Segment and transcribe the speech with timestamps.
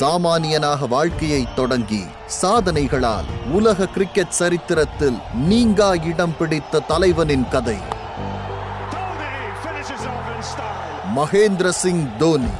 [0.00, 2.04] சாமானியனாக வாழ்க்கையை தொடங்கி
[2.42, 7.76] சாதனைகளால் உலக கிரிக்கெட் சரித்திரத்தில் நீங்கா இடம் பிடித்த தலைவனின் கதை.
[11.16, 12.52] மகேந்திர சிங் தோனி.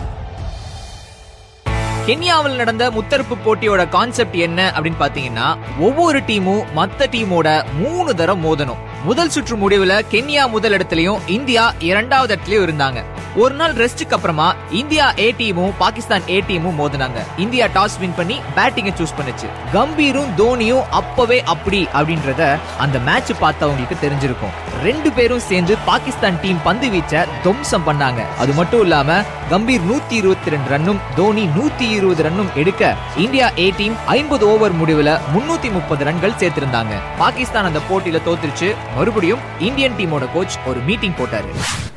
[2.06, 8.82] கென்யாவில் நடந்த முத்தரப்பு போட்டியோட கான்செப்ட் என்ன அப்படின்னு பாத்தீங்கன்னா ஒவ்வொரு டீமும் மத்த டீமோட மூணு தரம் மோதணும்.
[9.04, 13.04] முதல் சுற்று முடிவுல கென்யா முதல் இடத்துலயும் இந்தியா இரண்டாவது இடத்துலயும் இருந்தாங்க.
[13.40, 14.46] ஒரு நாள் ரெஸ்டுக்கு அப்புறமா
[14.78, 17.18] இந்தியா ஏ டீமும் பாகிஸ்தான் ஏ டீமும் மோதினாங்க.
[17.44, 19.46] இந்தியா டாஸ் வின் பண்ணி பேட்டிங்கை சூஸ் பண்ணுச்சு.
[19.74, 24.52] கம்பீரும் தோனியும் அப்பவே அப்படி அப்படின்றத அந்த மேட்ச் பார்த்தவங்களுக்கு தெரிஞ்சிருக்கும்.
[24.82, 28.20] ரெண்டு பேரும் சேர்ந்து பாகிஸ்தான் டீம் பந்து வீச்ச துவம்சம் பண்ணாங்க.
[28.44, 29.16] அது மட்டும் இல்லாம
[29.52, 34.76] கம்பீர் நூத்தி இருபத்தி ரெண்டு ரன்னும் தோனி நூத்தி இருபது ரன்னும் எடுக்க இந்தியா ஏ டீம் ஐம்பது ஓவர்
[34.82, 37.00] முடிவுல முன்னூத்தி முப்பது ரன்கள் சேர்த்திருந்தாங்க.
[37.22, 38.70] பாகிஸ்தான் அந்த போட்டியில தோத்துருச்சு.
[38.98, 41.52] மறுபடியும் இந்தியன் டீமோட கோச் ஒரு மீட்டிங் போட்டாரு.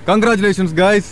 [0.09, 1.07] கங்க்ராச்சுலேஷன்ஸ் கைஸ்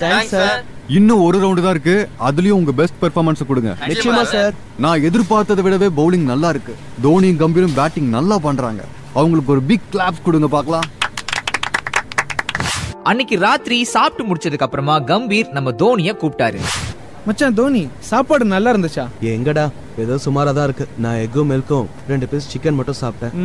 [0.97, 1.95] இன்னும் ஒரு ரவுண்டு தான் இருக்கு.
[2.27, 3.71] அதுலயும் உங்க பெஸ்ட் பெர்ஃபார்மன்ஸ் கொடுங்க.
[3.91, 6.73] நிச்சயமா சார் நான் எதிர்பார்த்ததை விடவே பவுலிங் நல்லா இருக்கு.
[7.05, 8.83] தோனியும் கம்பீரும் பேட்டிங் நல்லா பண்றாங்க.
[9.19, 10.87] அவங்களுக்கு ஒரு பிக் கிளாப்ஸ் கொடுங்க பார்க்கலாம்.
[13.11, 16.59] அன்னைக்கு ராத்திரி சாப்பிட்டு முடிச்சதுக்கு அப்புறமா கம்பீர் நம்ம தோனிய கூப்பிட்டாரு.
[17.27, 19.03] மச்சான் தோனி சாப்பாடு நல்லா இருந்துச்சா?
[19.33, 19.63] எங்கடா?
[20.03, 20.85] ஏதோ சுமாரா தான் இருக்கு.
[21.03, 23.35] நான் எக்கும் மில்க்கும் ரெண்டு பீஸ் சிக்கன் மட்டும் சாப்பிட்டேன்.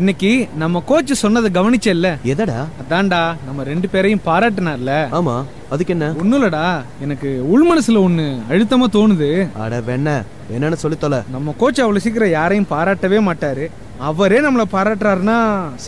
[0.00, 0.30] இன்னைக்கு
[0.62, 2.08] நம்ம கோச் சொன்னதை கவனிச்சல்ல?
[2.32, 2.58] எதடா?
[2.82, 4.92] அதான்டா நம்ம ரெண்டு பேரையும் பாராட்டினார்ல?
[5.18, 5.34] ஆமா
[5.76, 6.08] அதுக்கு என்ன?
[6.22, 6.66] ஒண்ணும் இல்லடா
[7.06, 9.30] எனக்கு உள் மனசுல ஒண்ணு அழுத்தமா தோணுது.
[9.64, 10.12] அட வெண்ண
[10.56, 11.20] என்னன்னு சொல்லி தொலை.
[11.36, 13.66] நம்ம கோச் அவ்வளவு சீக்கிரம் யாரையும் பாராட்டவே மாட்டாரு.
[14.10, 15.38] அவரே நம்மளை பாராட்டுறாருன்னா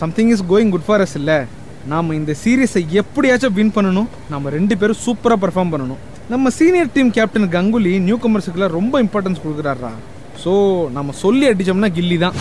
[0.01, 1.31] something is going good for us இல்ல.
[1.93, 4.11] நாம இந்த சீரியஸை எப்படியாச்சும் வின் பண்ணணும்.
[4.35, 6.03] நம்ம ரெண்டு பேரும் சூப்பரா பெர்ஃபார்ம் பண்ணணும்.
[6.31, 9.91] நம்ம senior team captain Ganguly new கமர்ஸுக்குலாம் ரொம்ப இம்பார்ட்டன்ஸ் கொடுக்குறாரா
[10.43, 10.53] ஸோ
[10.95, 12.35] நம்ம சொல்லி அடிச்சோம்னா கில்லி தான்.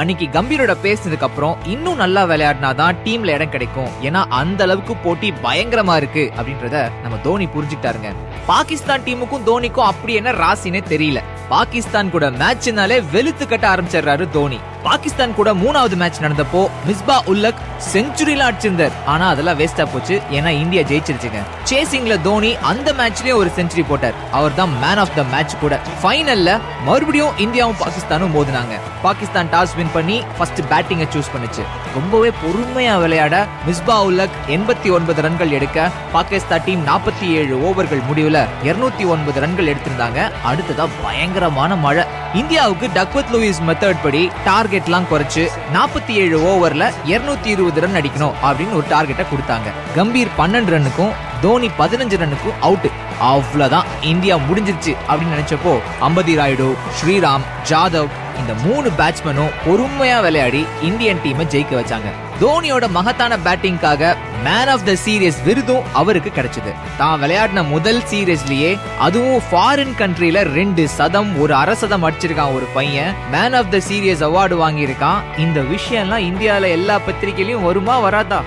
[0.00, 3.90] அன்னைக்கு கம்பீரோட பேசினதுக்கு அப்புறம் இன்னும் நல்லா விளையாடினாதான் டீம்ல இடம் கிடைக்கும்.
[4.06, 8.10] ஏன்னா அந்த அளவுக்கு போட்டி பயங்கரமா இருக்கு அப்படின்றத நம்ம தோனி புரிஞ்சுக்கிட்டாருங்க.
[8.50, 11.22] பாகிஸ்தான் டீமுக்கும் தோனிக்கும் அப்படி என்ன ராசினே தெரியல.
[11.54, 14.60] பாகிஸ்தான் கூட மேட்ச்னாலே வெளுத்து கட்ட ஆரம்பிச்சிடுறாரு தோனி.
[14.88, 17.58] பாகிஸ்தான் கூட மூணாவது மேட்ச் நடந்தப்போ மிஸ்பா உல்லக்
[17.92, 18.94] செஞ்சுரிலாம் அடிச்சிருந்தார்.
[19.06, 20.20] ஆனா அதெல்லாம் வேஸ்டா போச்சு.
[20.30, 21.40] ஏன்னா இந்தியா ஜெயிச்சிருச்சுங்க.
[21.70, 24.14] சேசிங்ல தோனி அந்த மேட்ச்லயும் ஒரு செஞ்சுரி போட்டார்.
[24.32, 25.80] அவர் தான் மேன் ஆஃப் த மேட்ச் கூட.
[26.02, 28.74] ஃபைனல்ல மறுபடியும் இந்தியாவும் பாகிஸ்தானும் மோதினாங்க.
[29.02, 31.64] பாகிஸ்தான் டாஸ் வின் பண்ணி ஃபர்ஸ்ட் பேட்டிங்கை சூஸ் பண்ணுச்சு.
[31.94, 38.46] ரொம்பவே பொறுமையா விளையாட மிஸ்பா உல்லக் எண்பத்தி ஒன்பது ரன்கள் எடுக்க பாகிஸ்தான் டீம் நாற்பத்தி ஏழு ஓவர்கள் முடிவுல
[38.64, 40.30] இருநூத்தி ஒன்பது ரன்கள் எடுத்திருந்தாங்க.
[40.52, 42.04] அடுத்ததா பயங்கரமான மழை.
[42.34, 45.42] இந்தியாவுக்கு டக்வத் லூயிஸ் மெத்தட் படி டார்கெட் டார்கெட்லாம் குறைச்சு
[45.74, 49.68] நாற்பத்தி ஏழு ஓவரில் இருநூத்தி இருபது ரன் அடிக்கணும் அப்படின்னு ஒரு டார்கெட்டை கொடுத்தாங்க.
[49.96, 52.90] கம்பீர் பன்னெண்டு ரன்னுக்கும் தோனி பதினஞ்சு ரன்னுக்கும் அவுட்டு
[53.32, 55.74] அவ்வளோதான் இந்தியா முடிஞ்சிருச்சு அப்படின்னு நினைச்சப்போ
[56.08, 56.68] அம்பதி ராயுடு
[57.00, 62.10] ஸ்ரீராம் ஜாதவ் இந்த மூணு பேட்ஸ்மேனும் பொறுமையா விளையாடி இந்தியன் டீமை ஜெயிக்க வச்சாங்க.
[62.40, 66.72] தோனியோட மகத்தான பேட்டிங்காக மேன் ஆஃப் த சீரியஸ் விருதும் அவருக்கு கிடைச்சது.
[66.98, 73.14] தான் விளையாடின முதல் சீரியஸ்லயே அதுவும் ஃபாரின் கண்ட்ரில ரெண்டு சதம் ஒரு அரசதம் அடிச்சிருக்கான் ஒரு பையன்.
[73.30, 75.22] Man of the series award வாங்கியிருக்கான்.
[75.38, 78.42] இந்த விஷயம்லாம் இந்தியாவில் எல்லா பத்திரிகையிலயும் வருமா வராதா?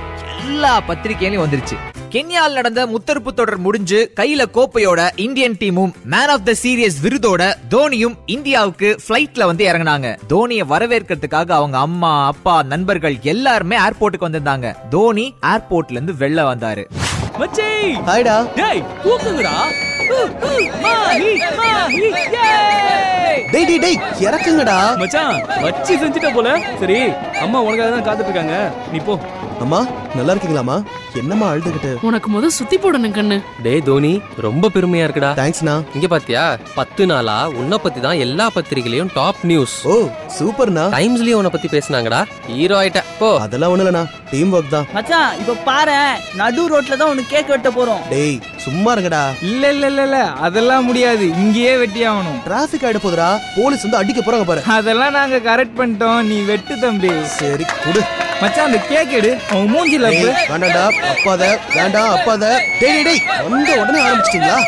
[0.47, 1.77] எல்லா பத்திரிகையிலயும் வந்துருச்சு.
[2.13, 8.15] கென்யாவில் நடந்த முத்தரப்பு தொடர் முடிஞ்சு கையில கோப்பையோட இந்தியன் டீமும் மேன் ஆஃப் த சீரியஸ் விருதோட தோனியும்
[8.25, 10.17] இந்தியாவுக்கு ஃபிளைட்ல வந்து இறங்குனாங்க.
[10.29, 14.75] தோனியை வரவேற்கிறதுக்காக அவங்க அம்மா அப்பா நண்பர்கள் எல்லாருமே ஏர்போர்ட்டுக்கு வந்திருந்தாங்க.
[14.89, 16.83] தோனி ஏர்போர்ட்ல இருந்து வெளில வந்தாரு.
[17.39, 17.67] மச்சி!
[18.09, 18.35] ஹாய்டா.
[18.55, 19.55] டேய் தூக்குங்கடா.
[20.83, 21.29] மாஹி
[21.59, 22.11] மாஹி
[23.53, 24.97] டேய் டேய் டேய் இறக்குங்கடா.
[24.97, 26.49] மச்சான் வச்சு செஞ்சுட்ட போல.
[26.79, 26.99] சரி
[27.45, 28.57] அம்மா உனக்காக தான் காத்துட்டு இருக்காங்க.
[28.91, 29.15] நீ போ.
[29.59, 29.79] அம்மா
[30.15, 30.77] நல்லா இருக்கீங்களாம்மா?
[31.15, 31.97] என்னம்மா அழுதுகிட்டு?
[32.01, 33.43] உனக்கு முத சுத்தி போடணும் கண்ணு.
[33.63, 35.31] டேய் தோனி ரொம்ப பெருமையா இருக்குடா.
[35.33, 36.57] தேங்க்ஸ்ண்ணா இங்க பாத்தியா?
[36.75, 40.85] பத்து நாளா உன்னை பத்தி தான் எல்லா பத்திரிகையிலயும் டாப் நியூஸ் ஓ சூப்பர்ண்ணா.
[40.97, 42.25] டைம்ஸ்லயும் உன்னை பத்தி பேசுனாங்கடா.
[42.47, 43.03] ஹீரோ ஆயிட்ட.
[43.19, 43.39] போ.
[43.39, 44.85] அதெல்லாம் ஒண்ணு இல்லண்ணா டீம் ஒர்க் தான்.
[44.93, 48.09] மச்சான் இப்ப பாரு நடு ரோட்ல தான் உனக்கு கேக் வெட்ட போறோம்.
[48.09, 49.23] டேய் சும்மா இருங்கடா.
[49.41, 50.23] இல்ல இல்ல இல்ல இல்ல.
[50.25, 51.27] அதெல்லாம் முடியாது.
[51.29, 52.43] இங்கேயே வெட்டி ஆகணும்.
[52.43, 54.61] டிராபிக் ஆயிட போதுடா போலீஸ் வந்து அடிக்க போறாங்க பாரு.
[54.61, 56.21] அதெல்லாம் நாங்க கரெக்ட் பண்ணிட்டோம்.
[56.21, 57.23] நீ வெட்டு தம்பி.
[57.25, 58.20] சரி குடு.
[58.41, 59.31] மச்சான் அந்த கேக் எடு.
[59.49, 60.83] அவன் மூஞ்சில வேண்டாம்டா.
[61.11, 61.43] அப்பாத
[61.75, 62.45] வேண்டாம் அப்பாத.
[62.79, 64.59] டேய் டேய், டேய் வந்த உடனே ஆரம்பிச்சிட்டீங்களா?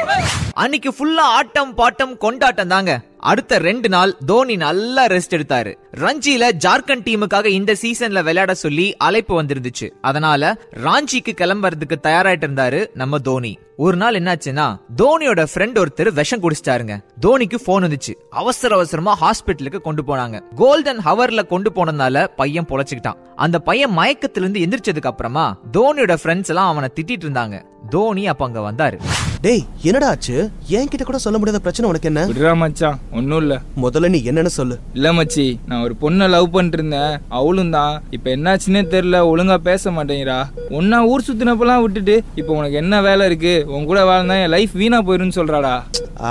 [0.56, 3.02] அன்னைக்கு ஃபுல்லா ஆட்டம் பாட்டம் கொண்டாட்டம் தாங்க.
[3.20, 5.78] அடுத்த ரெண்டு நாள் தோனி நல்லா ரெஸ்ட் எடுத்தாரு.
[5.97, 9.90] ரஞ்சில ஜார்க்கண்ட் டீமுக்காக இந்த சீசன்ல விளையாட சொல்லி அழைப்பு வந்திருந்துச்சு.
[10.02, 13.59] அதனால ராஞ்சிக்கு கிளம்புறதுக்கு தயாராயிட்டு இருந்தாரு நம்ம தோனி.
[13.78, 17.03] ஒரு நாள் என்னாச்சுன்னா தோனியோட ஃப்ரெண்ட் ஒருத்தர் விஷம் குடிச்சிட்டாருங்க.
[17.22, 18.14] தோனிக்கு போன் வந்துச்சு.
[18.29, 20.41] அவசர அவசரமா ஹாஸ்பிட்டலுக்கு கொண்டு போனாங்க.
[20.55, 23.17] கோல்டன் ஹவர்ல கொண்டு போனதுனால பையன் பொழைச்சுக்கிட்டான்.
[23.35, 27.66] அந்த பையன் மயக்கத்துல இருந்து எந்திரிச்சதுக்கு அப்புறமா தோனியோட ஃப்ரெண்ட்ஸ் எல்லாம் அவனை திட்டிட்டு இருந்தாங்க.
[27.90, 29.00] தோனி அப்ப அங்க வந்தாரு.
[29.43, 30.35] டேய் என்னடா ஆச்சு?
[30.78, 32.22] என்கிட்ட கூட சொல்ல முடியாத பிரச்சனை உனக்கு என்ன?
[32.29, 33.57] விடுறா மச்சான் ஒன்றும் இல்லை.
[33.84, 34.75] முதல்ல நீ என்னன்னு சொல்லு.
[34.97, 37.95] இல்லை மச்சி நான் ஒரு பொண்ணை லவ் பண்ணிட்டு இருந்தேன் அவளும் தான்.
[38.11, 40.37] இப்போ என்னாச்சுன்னே தெரில ஒழுங்கா பேச மாட்டேங்கிறா.
[40.78, 43.66] ஒன்னா ஊர் சுத்தினப்பெல்லாம் விட்டுட்டு இப்போ உனக்கு என்ன வேலை இருக்கு?
[43.67, 45.75] உன் கூட வாழ்ந்தா என் லைஃப் வீணா போயிருன்னு சொல்றாடா.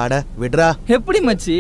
[0.01, 0.71] அட விடுறா.
[0.99, 1.59] எப்படி மச்சி?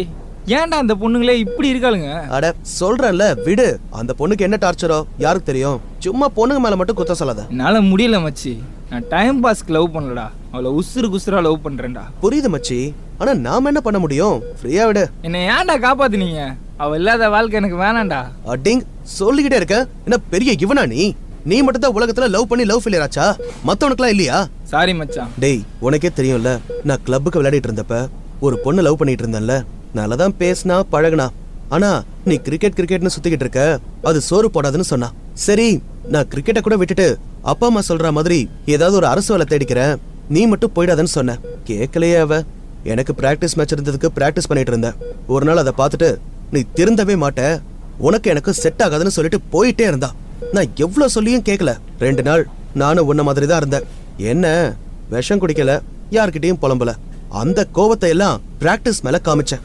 [0.58, 2.12] ஏன்டா அந்த பொண்ணுங்களே இப்படி இருக்காளுங்க?
[2.36, 3.80] அட சொல்றேன்ல விடு.
[4.00, 5.80] அந்த பொண்ணுக்கு என்ன டார்ச்சரோ யாருக்கு தெரியும்?
[5.98, 7.44] சும்மா பொண்ணுங்க மேல மட்டும் குத்த சொல்லாத.
[7.50, 8.52] என்னால முடியல மச்சி.
[8.92, 10.24] நான் டைம் பாஸ்க்கு லவ் பண்ணலடா.
[10.54, 12.02] அவளை உசுறு குசுரா லவ் பண்றேன்டா.
[12.22, 12.92] புரியுது மச்சி.
[13.18, 14.42] ஆனா நாம என்ன பண்ண முடியும்?
[14.58, 15.04] ஃப்ரீயா விடு.
[15.26, 16.42] என்னை ஏன்டா காப்பாத்துனீங்க?
[16.76, 18.20] அவ இல்லாத வாழ்க்கை எனக்கு வேணாம்டா.
[18.52, 19.88] அடிங் சொல்லிக்கிட்டே இருக்க.
[20.04, 21.14] என்ன பெரிய இவனா நீ?
[21.44, 23.36] நீ மட்டும் தான் உலகத்துல லவ் பண்ணி லவ் ஃபெயிலியர் ஆச்சா?
[23.68, 24.48] மத்தவனுக்குலாம் இல்லையா?
[24.72, 25.30] சாரி மச்சான்.
[25.38, 26.52] டேய் உனக்கே தெரியும்ல.
[26.84, 28.08] நான் கிளப்புக்கு விளையாடிட்டு இருந்தப்ப
[28.40, 29.56] ஒரு பொண்ணு லவ் பண்ணிட்டு இருந்தேன்ல.
[29.92, 31.28] நல்லா தான் பேசினா பழகுனா.
[31.68, 31.90] ஆனா
[32.24, 33.62] நீ கிரிக்கெட் கிரிக்கெட்னு சுத்திக்கிட்டு இருக்க.
[34.02, 35.10] அது சோறு போடாதுன்னு சொன்னா.
[35.32, 39.96] சரி நான் கிரிக்கெட்டை கூட விட்டுட்டு அப்பா அம்மா சொல்ற மாதிரி ஏதாவது ஒரு அரசு வேலை தேடிக்கிறேன்.
[40.28, 41.38] நீ மட்டும் போயிடாதன்னு சொன்ன.
[41.66, 42.42] கேட்கலையே அவ.
[42.84, 44.92] எனக்கு பிராக்டிஸ் மேட்ச் இருந்ததுக்கு பிராக்டிஸ் பண்ணிட்டு இருந்தேன்.
[45.26, 46.18] ஒரு நாள் அதை பார்த்துட்டு
[46.50, 47.60] நீ திருந்தவே மாட்ட.
[47.98, 50.14] உனக்கு எனக்கு செட் ஆகாதுன்னு சொல்லிட்டு போயிட்டே இருந்தா.
[50.52, 51.78] நான் எவ்வளவு சொல்லியும் கேட்கல.
[51.98, 53.84] ரெண்டு நாள் நானும் உன்ன மாதிரி தான் இருந்தேன்.
[54.16, 54.74] என்ன?
[55.10, 55.80] விஷம் குடிக்கல.
[56.10, 56.94] யார்கிட்டயும் புலம்பல.
[57.28, 59.60] அந்த கோபத்தை எல்லாம் பிராக்டிஸ் மேல காமிச்சேன்.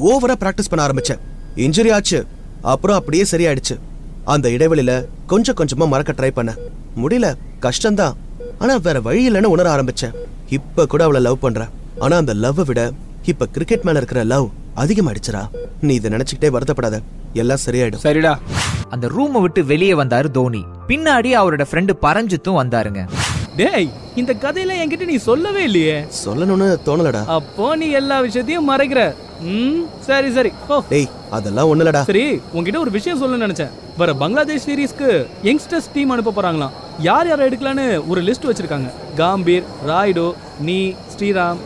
[0.00, 1.18] ஓவரா பிராக்டிஸ் பண்ண ஆரம்பிச்சேன்.
[1.56, 2.26] இன்ஜுரி ஆச்சு.
[2.62, 3.78] அப்புறம் அப்படியே சரியாயிடுச்சு.
[4.24, 6.58] அந்த இடைவெளியில கொஞ்சம் கொஞ்சமா மறக்க ட்ரை பண்ணேன்.
[6.96, 8.12] முடியல கஷ்டம்தான்.
[8.58, 10.14] ஆனா வேற வழி இல்லைன்னு உணர ஆரம்பிச்சேன்.
[10.48, 12.92] இப்ப கூட அவளை லவ் பண்றேன் ஆனா அந்த லவ் விட
[13.24, 15.48] இப்ப கிரிக்கெட் மேல இருக்கிற லவ் அதிகமாயிடுச்சுடா.
[15.80, 16.98] நீ இதை நினைச்சுக்கிட்டே வருத்தப்படாத.
[17.32, 17.98] எல்லாம் சரியாயிடும்.
[18.02, 18.36] சரிடா.
[18.90, 20.64] அந்த ரூமை விட்டு வெளியே வந்தாரு தோனி.
[20.88, 23.08] பின்னாடி அவரோட ஃப்ரெண்டு பரஞ்சித்தும் வந்தாருங்க.
[23.56, 26.00] டேய் இந்த கதையில என்கிட்ட நீ சொல்லவே இல்லையே.
[26.00, 27.24] சொல்லணும்னு தோணலடா.
[27.24, 29.14] அப்போ நீ எல்லா விஷயத்தையும் மறைக்கிற.
[29.50, 30.50] ம் சரி சரி.
[30.72, 32.24] ஓ டேய் அதெல்லாம் ஒண்ணுலடா சரி
[32.56, 33.72] உன்கிட்ட ஒரு விஷயம் சொல்லணும்னு நினைச்சேன்.
[34.00, 35.08] வர பங்களாதேஷ் சீரீஸ்க்கு
[35.48, 36.74] யங்ஸ்டர்ஸ் டீம் அனுப்ப போறாங்களாம்.
[37.08, 38.90] யார் யாரை எடுக்கலான்னு ஒரு லிஸ்ட் வச்சிருக்காங்க.
[39.20, 40.26] காம்பீர் ராய்டு
[40.68, 40.78] நீ
[41.14, 41.60] ஸ்ரீராம்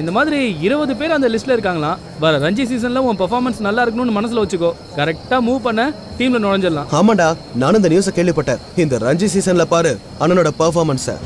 [0.00, 2.00] இந்த மாதிரி இருபது பேர் அந்த லிஸ்ட்ல இருக்காங்களாம்.
[2.22, 4.70] வர ரஞ்சி சீசன்ல உன் பெர்ஃபார்மன்ஸ் நல்லா இருக்கணும்னு மனசுல வச்சுக்கோ.
[4.98, 5.84] கரெக்டா மூவ் பண்ண
[6.18, 6.90] டீம்ல நுழைஞ்சிடலாம்.
[7.00, 7.28] ஆமாண்டா
[7.62, 8.62] நானும் இந்த நியூஸை கேள்விப்பட்டேன்.
[8.84, 11.16] இந்த ரஞ்சி சீசன்ல பாரு அண்ணனோட பெர்ஃபார்மன்ஸ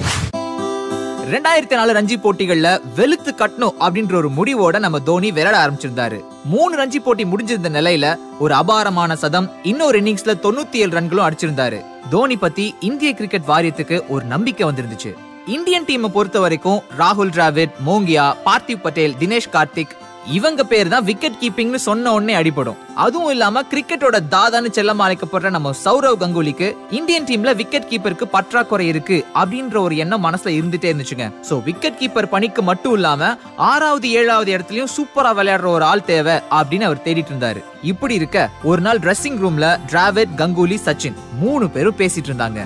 [1.32, 6.18] ரெண்டாயிரத்தி நாலு ரஞ்சி போட்டிகள்ல வெளுத்து கட்டணும் அப்படின்ற ஒரு முடிவோட நம்ம தோனி விளையாட ஆரம்பிச்சிருந்தாரு.
[6.44, 11.84] மூணு ரஞ்சி போட்டி முடிஞ்சிருந்த நிலையில ஒரு அபாரமான சதம் இன்னொரு இன்னிங்ஸ்ல தொண்ணூத்தி ஏழு ரன்களும் அடிச்சிருந்தாரு.
[12.10, 15.12] தோனி பத்தி இந்திய கிரிக்கெட் வாரியத்துக்கு ஒரு நம்பிக்கை வந்திருந்துச்சு.
[15.46, 19.96] இந்தியன் டீமை பொறுத்த வரைக்கும் ராகுல் டிராவிட் மோங்கியா பார்த்திவ் பட்டேல் தினேஷ் கார்த்திக்
[20.36, 22.78] இவங்க பேர் தான் விக்கெட் கீப்பிங்னு சொன்ன உடனே அடிபடும்.
[22.94, 29.24] அதுவும் இல்லாம கிரிக்கெட்டோட தாதான்னு செல்லமா அழைக்கப்படுற நம்ம சௌரவ் கங்குலிக்கு இந்தியன் டீம்ல விக்கெட் கீப்பருக்கு பற்றாக்குறை இருக்கு
[29.40, 31.26] அப்படின்ற ஒரு எண்ணம் மனசுல இருந்துட்டே இருந்துச்சுங்க.
[31.48, 36.88] சோ விக்கெட் கீப்பர் பணிக்கு மட்டும் இல்லாம ஆறாவது ஏழாவது இடத்துலயும் சூப்பரா விளையாடுற ஒரு ஆள் தேவை அப்படின்னு
[36.90, 37.62] அவர் தேடிட்டு இருந்தாரு.
[37.82, 42.62] இப்படி இருக்க ஒரு நாள் ட்ரெஸ்ஸிங் ரூம்ல டிராவிட் கங்குலி சச்சின் மூணு பேரும் பேசிட்டு இருந்தாங்க.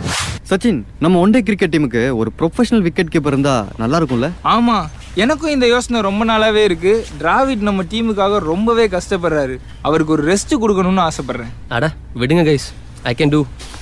[0.51, 4.77] சச்சின் நம்ம ஒன் டே கிரிக்கெட் டீமுக்கு ஒரு ப்ரொஃபஷனல் விக்கெட் கீப்பர் இருந்தா நல்லா இருக்கும்ல ஆமா
[5.23, 6.93] எனக்கும் இந்த யோசனை ரொம்ப நாளாவே இருக்கு.
[7.21, 9.55] டிராவிட் நம்ம டீமுக்காக ரொம்பவே கஷ்டப்படுறாரு.
[9.89, 11.51] அவருக்கு ஒரு ரெஸ்ட் கொடுக்கணும்னு ஆசைப்படுறேன்.
[11.77, 11.91] அட
[12.23, 12.69] விடுங்க guys
[13.11, 13.41] I can do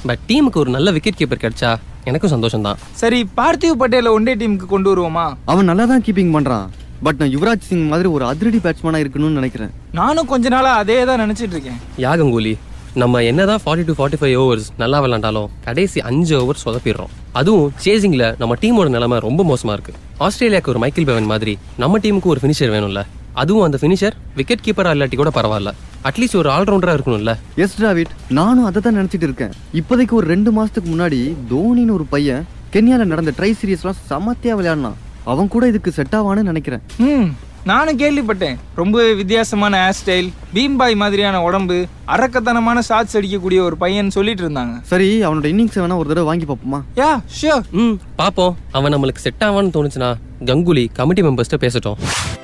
[0.08, 1.70] but டீமுக்கு ஒரு நல்ல விக்கெட் கீப்பர் கிடைச்சா
[2.10, 5.26] எனக்கும் சந்தோஷம் தான் சரி பார்த்திவ் பட்டேலை ஒன் டே டீமுக்கு கொண்டு வருவோமா?
[5.52, 6.66] அவன் நல்லா தான் கீப்பிங் பண்றான்.
[7.06, 9.72] பட் நான் யுவராஜ் சிங் மாதிரி ஒரு அதிரடி பேட்ஸ்மேனா இருக்கணும்னு நினைக்கிறேன்.
[10.00, 11.80] நானும் கொஞ்ச நாளா அதே தான் நினைச்சிட்டு இருக்கேன்.
[12.04, 12.54] யா கங்குலி
[13.02, 17.12] நம்ம என்னதான் forty to forty five overs நல்லா விளாண்டாலும் கடைசி அஞ்சு ஓவர் சொதப்பிடுறோம்.
[17.32, 19.92] அதுவும் சேசிங்ல நம்ம டீமோட நிலைமை ரொம்ப மோசமா இருக்கு.
[20.20, 23.02] ஆஸ்திரேலியாவுக்கு ஒரு மைக்கேல் பெவன் மாதிரி நம்ம டீமுக்கு ஒரு ஃபினிஷர் வேணும்ல.
[23.32, 25.72] அதுவும் அந்த ஃபினிஷர் விக்கெட் கீப்பரா இல்லாட்டி கூட பரவாயில்ல.
[26.04, 27.36] அட்லீஸ்ட் ஒரு ஆல்ரவுண்டரா இருக்கணும்ல.
[27.56, 29.50] எஸ் டிராவிட் நானும் அதை தான் நினைச்சிட்டு இருக்கேன்.
[29.74, 34.96] இப்போதைக்கு ஒரு ரெண்டு மாசத்துக்கு முன்னாடி தோனின்னு ஒரு பையன் கென்யால நடந்த ட்ரை சீரியஸ்லாம் சமத்தியா விளையாடினான்.
[35.24, 36.80] அவன் கூட இதுக்கு செட் ஆவான்னு நினைக்கிறேன்.
[36.98, 37.28] ம்.
[37.70, 38.56] நானும் கேள்விப்பட்டேன்.
[38.74, 44.74] ரொம்பவே வித்தியாசமான ஹேர் ஸ்டைல் பீம்பாய் மாதிரியான உடம்பு அரக்கத்தனமான ஷாட்ஸ் அடிக்கக்கூடிய ஒரு பையன் சொல்லிட்டு இருந்தாங்க.
[44.82, 46.80] சரி அவனோட இன்னிங்ஸ் வேணா ஒரு தடவை வாங்கி பார்ப்போமா?
[46.96, 50.10] யா ஷியோர் ம் பாப்போம் அவன் நம்மளுக்கு செட் ஆவான்னு தோணுச்சுன்னா
[50.50, 51.98] கங்குலி கமிட்டி மெம்பர்ஸ்ட்ட பேசட்டும்.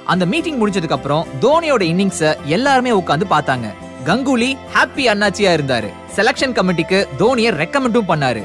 [0.05, 3.69] அந்த மீட்டிங் முடிஞ்சதுக்கு அப்புறம் தோனியோட இன்னிங்ஸ எல்லாருமே உட்காந்து பார்த்தாங்க.
[4.07, 5.91] கங்குலி ஹாப்பி அண்ணாச்சியா இருந்தாரு.
[6.17, 8.45] செலக்ஷன் கமிட்டிக்கு தோனிய ரெக்கமெண்டும் பண்ணாரு.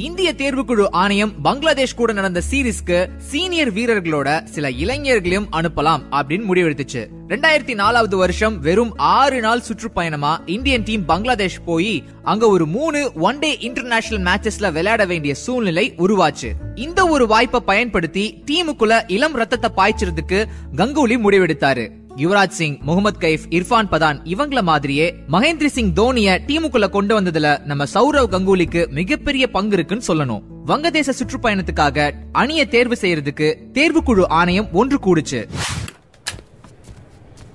[0.00, 7.06] இந்திய தேர்வுக்குழு ஆணையம் பங்களாதேஷ் கூட நடந்த சீரிஸ்க்கு சீனியர் வீரர்களோட சில இளைஞர்களையும் அனுப்பலாம் அப்படின்னு முடிவெடுத்துச்சு.
[7.28, 13.38] ரெண்டாயிரத்தி நாலாவது வருஷம் வெறும் ஆறு நாள் சுற்றுப்பயணமா இந்தியன் டீம் பங்களாதேஷ் போய் அங்க ஒரு மூணு ஒன்
[13.38, 16.52] டே இன்டர்நேஷனல் மேட்சஸ்ல விளையாட வேண்டிய சூழ்நிலை உருவாச்சு.
[16.74, 20.44] இந்த ஒரு வாய்ப்பை பயன்படுத்தி டீமுக்குள்ள இளம் ரத்தத்தை பாய்ச்சறதுக்கு
[20.76, 21.90] கங்குலி முடிவெடுத்தாரு.
[22.16, 27.84] யுவராஜ் சிங் முகமது கைஃப் இர்ஃபான் பதான் இவங்கள மாதிரியே மகேந்திர சிங் தோனிய டீமுக்குள்ள கொண்டு வந்ததுல நம்ம
[27.94, 30.42] சௌரவ் கங்குலிக்கு மிகப்பெரிய பங்கு இருக்குன்னு சொல்லணும்.
[30.66, 35.48] வங்கதேச சுற்றுப்பயணத்துக்காக அணியை தேர்வு செய்யறதுக்கு தேர்வுக்குழு ஆணையம் ஒன்று கூடுச்சு.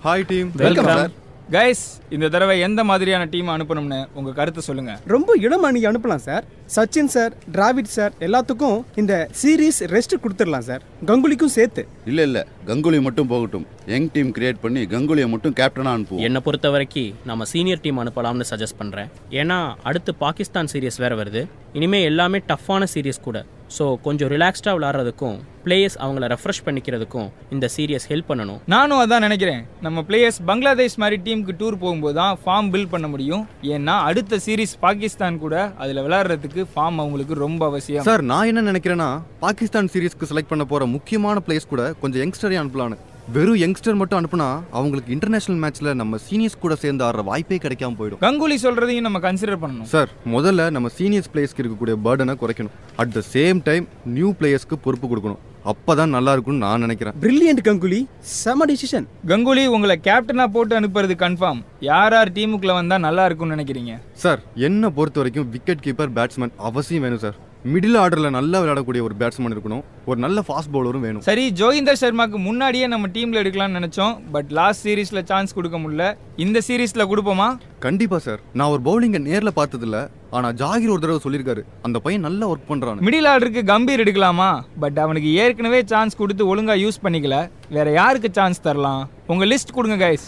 [0.03, 1.11] Hi team welcome sir
[1.53, 4.99] guys இந்த தடவை எந்த மாதிரியான டீம் அனுப்பணும்னு உங்க கருத்தை சொல்லுங்க.
[5.05, 6.43] ரொம்ப இளம் அணி அனுப்பலாம் sir
[6.75, 11.87] Sachin sir Dravid sir எல்லாத்துக்கும் இந்த சீரீஸ் ரெஸ்ட் கொடுத்துடலாம் சார் கங்குலிக்கும் சேர்த்து.
[12.05, 12.47] இல்ல இல்ல.
[12.67, 13.65] கங்குலி மட்டும் போகட்டும்.
[13.85, 16.23] யங் டீம் கிரியேட் பண்ணி கங்குலியை மட்டும் கேப்டனா அனுப்புவோம்.
[16.27, 21.47] என்னை பொறுத்த வரைக்கும் நம்ம சீனியர் டீம் அனுப்பலாம்னு சஜஸ்ட் பண்ணுறேன் ஏன்னா அடுத்து பாகிஸ்தான் சீரியஸ் வேறு வருது.
[21.73, 23.45] இனிமேல் எல்லாமே டஃப்பான சீரியஸ் கூட.
[23.77, 28.59] ஸோ கொஞ்சம் ரிலாக்ஸ்டாக விளாட்றதுக்கும் பிளேயர்ஸ் அவங்கள ரெஃப்ரெஷ் பண்ணிக்கிறதுக்கும் இந்த சீரியஸ் ஹெல்ப் பண்ணணும்.
[28.73, 29.61] நானும் அதான் நினைக்கிறேன்.
[29.85, 33.43] நம்ம பிளேயர்ஸ் பங்களாதேஷ் மாதிரி டீமுக்கு டூர் போகும்போது தான் ஃபார்ம் பில்ட் பண்ண முடியும்.
[33.75, 35.55] ஏன்னா அடுத்த சீரிஸ் பாகிஸ்தான் கூட
[35.85, 38.07] அதில் விளையாடுறதுக்கு ஃபார்ம் அவங்களுக்கு ரொம்ப அவசியம்.
[38.09, 39.09] சார் நான் என்ன நினைக்கிறேன்னா
[39.45, 42.99] பாகிஸ்தான் சீரிஸ்க்கு செலக்ட் பண்ண போற முக்கியமான பிளேஸ் கூட கொஞ்சம் யங்ஸ்டரே அனுப்பலான்னு.
[43.33, 48.19] வெறும் யங்ஸ்டர் மட்டும் அனுப்புனா அவங்களுக்கு இன்டர்நேஷனல் மேட்ச்ல நம்ம சீனியர்ஸ் கூட சேர்ந்து ஆடுற வாய்ப்பே கிடைக்காம போயிடும்.
[48.25, 49.87] கங்குலி சொல்றதையும் நம்ம கன்சிடர் பண்ணணும்.
[49.93, 52.75] சார் முதல்ல நம்ம சீனியர்ஸ் பிளேயர்ஸ்க்கு இருக்கக்கூடிய பேர்டனை குறைக்கணும்.
[53.03, 55.41] At the same time new பிளேயர்ஸ்க்கு பொறுப்பு கொடுக்கணும்.
[55.71, 57.15] அப்பதான் நல்லா இருக்கும்னு நான் நினைக்கிறேன்.
[57.23, 58.01] பிரில்லியன்ட் கங்குலி.
[58.41, 63.95] செம டிசிஷன் கங்குலி உங்களை கேப்டனா போட்டு அனுப்புறது கன்ஃபார்ம் யார் யார் டீமுக்குள்ள வந்தா நல்லா இருக்கும்னு நினைக்கிறீங்க?
[64.25, 67.39] சார் என்ன பொறுத்த வரைக்கும் விக்கெட் கீப்பர் பேட்ஸ்மேன் அவசியம் வேணும் சார்
[67.73, 69.83] மிடில் ஆர்டர்ல நல்லா விளையாடக்கூடிய ஒரு பேட்ஸ்மேன் இருக்கணும்.
[70.09, 71.21] ஒரு நல்ல ஃபாஸ்ட் பவுலரும் வேணும்.
[71.27, 74.13] சரி ஜோகிந்தர் சர்மாக்கு முன்னாடியே நம்ம டீம்ல எடுக்கலாம்னு நினைச்சோம்.
[74.35, 76.05] பட் லாஸ்ட் சீரீஸ்ல சான்ஸ் கொடுக்க முடியல.
[76.45, 77.47] இந்த சீரீஸ்ல கொடுப்போமா?
[77.85, 79.99] கண்டிப்பா சார் நான் ஒரு பவுலிங்கை நேர்ல பார்த்ததில்ல.
[80.29, 81.63] ஆனா ஜாகிர் ஒரு தடவை சொல்லியிருக்காரு.
[81.81, 83.01] அந்த பையன் நல்லா ஒர்க் பண்றான்.
[83.07, 84.49] மிடில் ஆர்டருக்கு கம்பீர் எடுக்கலாமா?
[84.83, 87.49] பட் அவனுக்கு ஏற்கனவே சான்ஸ் கொடுத்து ஒழுங்கா யூஸ் பண்ணிக்கல.
[87.77, 89.09] வேற யாருக்கு சான்ஸ் தரலாம்?
[89.27, 90.27] உங்க லிஸ்ட் கொடுங்க கைஸ்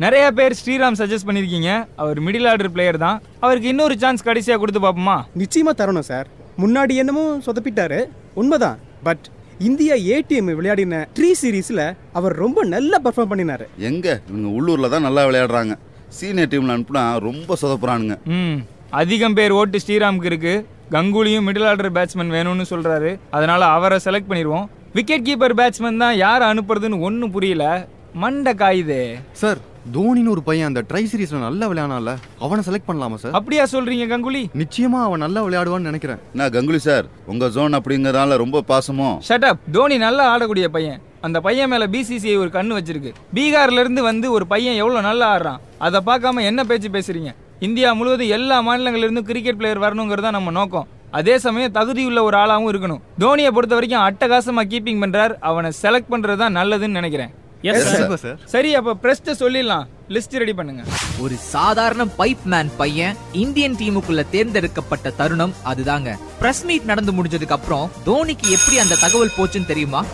[0.00, 3.22] நிறைய பேர் ஸ்ரீராம் சஜஸ்ட் பண்ணிருக்கீங்க அவர் மிடில் ஆர்டர் பிளேயர் தான்.
[3.40, 5.16] அவருக்கு இன்னொரு சான்ஸ் கடைசியா கொடுத்து பார்ப்போமா?
[5.36, 6.26] நிச்சயமா தரணும் சார்
[6.58, 7.98] முன்னாடி என்னமோ சொதப்பிட்டாரு.
[8.34, 8.78] உண்மைதான்.
[9.02, 9.24] பட்
[9.58, 13.66] இந்தியா ஏடிஎம் விளையாடின த்ரீ சீரீஸ்ல அவர் ரொம்ப நல்லா பெர்ஃபார்ம் பண்ணினாரு.
[13.78, 14.20] எங்க?
[14.30, 15.74] இவங்க உள்ளூர்ல தான் நல்லா விளையாடுறாங்க.
[16.08, 18.16] சீனியர் டீம்ல அனுப்புனா ரொம்ப சொதப்புறானுங்க.
[18.24, 18.58] ம்.
[18.90, 20.66] அதிகம் பேர் ஓட்டு ஸ்ரீராமுக்கு இருக்கு.
[20.90, 23.18] கங்குலியும் மிடில் ஆர்டர் பேட்ஸ்மேன் வேணும்னு சொல்றாரு.
[23.30, 24.68] அதனால அவரை செலக்ட் பண்ணிடுவோம்.
[24.94, 27.86] விக்கெட் கீப்பர் பேட்ஸ்மேன் தான் யார் அனுப்புறதுன்னு ஒன்றும் புரியல.
[28.14, 29.02] மண்டை காயுதே.
[29.32, 29.60] சார்
[29.94, 34.42] தோனின்னு ஒரு பையன் அந்த ட்ரை சீரீஸ்ல நல்லா விளையாடனால அவனை செலக்ட் பண்ணலாமா சார் அப்படியா சொல்றீங்க கங்குலி?
[34.62, 36.20] நிச்சயமா அவன் நல்லா விளையாடுவான்னு நினைக்கிறேன்.
[36.32, 39.08] நான் கங்குலி சார் உங்க ஜோன் அப்படிங்கறதால ரொம்ப பாசமோ?
[39.28, 41.00] ஷட் அப் தோனி நல்லா ஆடக்கூடிய பையன்.
[41.20, 43.12] அந்த பையன் மேல பிசிசிஐ ஒரு கண்ணு வச்சிருக்கு.
[43.34, 45.60] பீகார்ல இருந்து வந்து ஒரு பையன் எவ்வளவு நல்லா ஆடுறான்?
[45.78, 47.32] அதை பார்க்காம என்ன பேச்சு பேசுறீங்க?
[47.58, 50.88] இந்தியா முழுவதும் எல்லா மாநிலங்கள்ல இருந்தும் கிரிக்கெட் பிளேயர் வரணுங்கிறது தான் நம்ம நோக்கம்.
[51.10, 53.00] அதே சமயம் தகுதியுள்ள ஒரு ஆளாவும் இருக்கணும்.
[53.18, 55.34] தோனியை பொறுத்த வரைக்கும் அட்டகாசமா கீப்பிங் பண்றார்.
[55.50, 57.32] அவனை செலக்ட் பண்றது தான் நல்லதுன்னு நினைக்கிறேன்.
[57.62, 57.78] Yes,
[58.20, 58.36] sir.
[58.44, 59.86] சரி அப்ப பிரஸ்ட சொல்லிடலாம்.
[60.08, 60.82] லிஸ்ட் ரெடி பண்ணுங்க.
[61.20, 66.16] ஒரு சாதாரண பைப் மேன் பையன் இந்தியன் டீமுக்குள்ள தேர்ந்தெடுக்கப்பட்ட தருணம் அதுதாங்க.
[66.38, 70.04] பிரஸ் மீட் நடந்து முடிஞ்சதுக்கு அப்புறம் தோனிக்கு எப்படி அந்த தகவல் போச்சுன்னு தெரியுமா?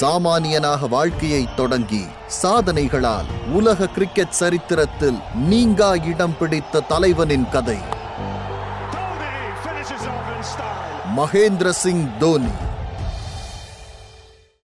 [0.00, 2.04] சாமானியனாக வாழ்க்கையை தொடங்கி
[2.42, 7.78] சாதனைகளால் உலக கிரிக்கெட் சரித்திரத்தில் நீங்கா இடம் பிடித்த தலைவனின் கதை.
[11.16, 12.54] மகேந்திர சிங் தோனி.